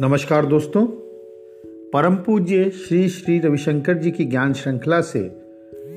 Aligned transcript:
नमस्कार 0.00 0.46
दोस्तों। 0.46 0.86
परम 1.90 2.16
पूज्य 2.16 2.70
श्री 2.70 3.08
श्री 3.08 3.38
रविशंकर 3.38 3.98
जी 3.98 4.10
की 4.10 4.24
ज्ञान 4.24 4.52
श्रृंखला 4.52 5.00
से 5.00 5.40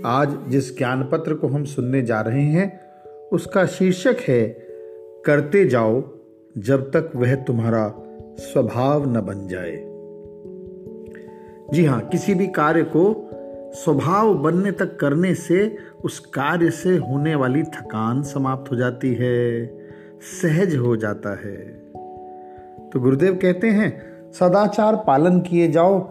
आज 0.06 0.38
जिस 0.48 0.78
ज्ञान 0.78 1.10
पत्र 1.12 1.34
को 1.34 1.48
हम 1.48 1.66
सुनने 1.66 2.02
जा 2.02 2.22
रहे 2.22 2.42
हैं, 2.42 2.80
उसका 3.30 3.66
शीर्षक 3.66 4.18
है, 4.28 4.48
करते 5.26 5.66
जाओ 5.66 6.04
जब 6.58 6.90
तक 6.90 7.12
वह 7.16 7.36
तुम्हारा 7.36 7.94
स्वभाव 8.40 9.18
न 9.18 9.22
बन 9.22 9.48
जाए। 9.48 9.78
जी 11.74 11.86
हाँ 11.86 12.02
किसी 12.02 12.34
भी 12.34 12.48
कार्य 12.48 12.84
को 12.84 13.30
स्वभाव 13.74 14.34
बनने 14.34 14.72
तक 14.72 15.00
करने 15.00 15.36
से 15.36 15.78
उस 16.04 16.20
कार्य 16.20 16.72
से 16.72 16.98
होने 16.98 17.36
वाली 17.36 17.64
थकान 17.64 18.24
समाप्त 18.24 18.72
हो 18.72 18.76
जाती 18.76 19.14
है, 19.14 19.68
सहज 20.42 20.76
हो 20.76 20.96
जाता 20.98 21.30
है। 21.30 21.82
तो 22.94 23.00
गुरुदेव 23.00 23.40
कहते 23.42 23.70
हैं, 23.70 24.02
सदाचार 24.32 24.96
पालन 25.08 25.40
किए 25.40 25.68
जाओ, 25.68 26.10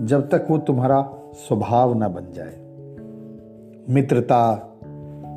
जब 0.00 0.28
तक 0.28 0.46
वो 0.50 0.58
तुम्हारा 0.58 1.14
स्वभाव 1.34 1.94
न 1.94 2.08
बन 2.08 2.32
जाए। 2.32 2.54
मित्रता, 3.94 4.72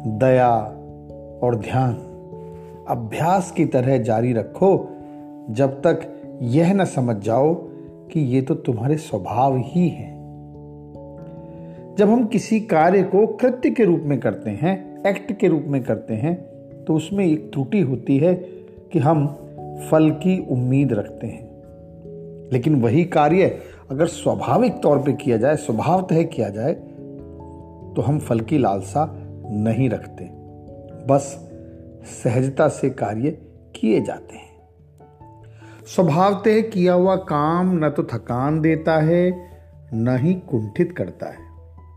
दया 0.08 0.52
और 1.44 1.56
ध्यान, 1.56 1.94
अभ्यास 2.90 3.52
की 3.52 3.66
तरह 3.66 3.98
जारी 3.98 4.34
रखो, 4.34 4.90
जब 5.50 5.82
तक 5.82 6.00
यह 6.42 6.74
न 6.74 6.86
समझ 6.86 7.16
जाओ 7.18 7.54
कि 8.12 8.20
ये 8.20 8.42
तो 8.42 8.56
तुम्हारे 8.56 8.98
स्वभाव 8.98 9.58
ही 9.58 9.90
है। 9.90 10.14
जब 11.96 12.10
हम 12.10 12.26
किसी 12.26 12.60
कार्य 12.60 13.04
को 13.04 13.28
कृत्य 13.28 13.70
के 13.70 13.84
रूप 13.84 14.02
में 14.04 14.20
करते 14.20 14.50
हैं, 14.50 15.04
एक्ट 15.04 15.32
के 15.32 15.48
रूप 15.48 15.64
में 15.66 15.84
करते 15.84 16.14
हैं 16.14 16.36
तो 16.86 16.96
उसमें 16.96 17.26
एक 17.26 17.52
त्रुटि 17.54 17.82
होती 17.82 18.18
है 18.18 18.34
कि 18.94 19.00
हम 19.00 19.38
फल 19.92 20.10
की 20.10 20.48
उम्मीद 20.50 20.94
रखते 20.94 21.28
हैं। 21.28 21.56
लेकिन 22.54 22.82
वही 22.82 23.06
कार्य 23.06 23.60
अगर 23.92 24.06
स्वाभाविक 24.06 24.74
तौर 24.84 25.00
पे 25.00 25.14
किया 25.14 25.38
जाए, 25.38 25.56
स्वभाव 25.56 26.08
तय 26.10 26.24
किया 26.24 26.50
जाए 26.50 26.74
तो 27.96 28.02
हम 28.02 28.20
फल 28.20 28.40
की 28.40 28.58
लालसा 28.58 29.14
नहीं 29.50 29.90
रखते। 29.90 30.26
बस 31.14 31.52
सहजता 32.24 32.68
से 32.68 32.90
कार्य 32.90 33.32
किए 33.76 34.02
जाते 34.02 34.36
हैं। 34.36 34.56
स्वभावतः 35.96 36.62
किया 36.62 36.94
हुआ 36.94 37.16
काम 37.16 37.86
न 37.86 37.90
तो 37.90 38.04
थकान 38.04 38.62
देता 38.62 38.98
है, 38.98 39.50
न 39.94 40.18
ही 40.22 40.34
कुंठित 40.34 40.92
करता 40.92 41.26
है। 41.28 41.46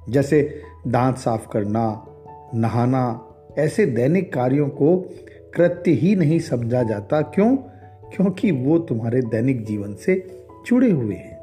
जैसे 0.08 0.62
दांत 0.86 1.16
साफ़ 1.16 1.48
करना, 1.48 2.06
नहाना, 2.54 3.24
ऐसे 3.58 3.86
दैनिक 3.86 4.32
कार्यों 4.32 4.68
को 4.68 5.08
कृत्य 5.54 5.90
ही 5.90 6.16
नहीं 6.16 6.38
समझा 6.38 6.82
जाता। 6.82 7.20
क्यों? 7.20 7.56
क्योंकि 8.12 8.50
वो 8.50 8.78
तुम्हारे 8.78 9.20
दैनिक 9.22 9.64
जीवन 9.64 9.94
से 9.94 10.42
जुड़े 10.66 10.90
हुए 10.90 11.14
हैं। 11.14 11.38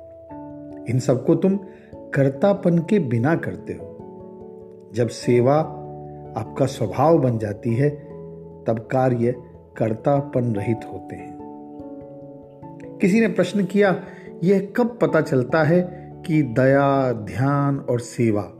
इन 0.86 1.00
सबको 1.00 1.36
तुम 1.36 1.60
कर्तापन 1.96 2.80
के 2.80 3.00
बिना 3.00 3.36
करते 3.36 3.74
हो। 3.74 3.92
जब 4.94 5.08
सेवा 5.08 5.56
आपका 6.38 6.66
स्वभाव 6.66 7.18
बन 7.18 7.38
जाती 7.38 7.74
है, 7.74 7.90
तब 8.68 8.88
कार्य 8.92 9.36
कर्तापन 9.78 10.56
रहित 10.56 10.80
होते 10.94 11.16
हैं। 11.16 11.38
किसी 13.02 13.22
ने 13.22 13.28
प्रश्न 13.28 13.66
किया, 13.66 14.04
यह 14.44 14.74
कब 14.76 15.00
पता 15.02 15.22
चलता 15.22 15.64
है 15.64 15.82
कि 16.26 16.42
दया, 16.42 17.12
ध्यान 17.12 17.78
और 17.78 18.00
सेवा 18.00 18.52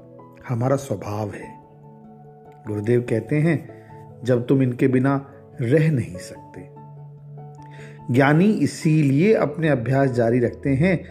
हमारा 0.50 0.76
स्वभाव 0.76 1.30
है? 1.30 1.60
गुरुदेव 2.68 3.02
कहते 3.10 3.36
हैं, 3.36 3.70
जब 4.24 4.48
तुम 4.48 4.64
इनके 4.64 4.88
बिना 4.88 5.32
रह 5.62 5.92
नहीं 5.92 6.18
सकते। 6.18 6.76
ज्ञानी 8.14 8.46
इसीलिए 8.46 9.34
अपने 9.34 9.70
अभ्यास 9.70 10.10
जारी 10.10 10.40
रखते 10.40 10.70
हैं 10.70 11.04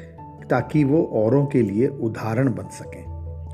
ताकि 0.49 0.85
वो 0.85 1.03
औरों 1.03 1.47
के 1.47 1.63
लिए 1.63 1.87
उदाहरण 1.87 2.49
बन 2.55 2.69
सकें। 2.69 3.05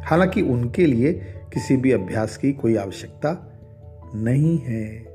हालाँकि 0.03 0.43
उनके 0.43 0.87
लिए 0.87 1.13
किसी 1.53 1.77
भी 1.77 1.93
अभ्यास 1.93 2.37
की 2.37 2.53
कोई 2.53 2.77
आवश्यकता 2.77 3.53
नहीं 4.15 4.59
है। 4.59 5.10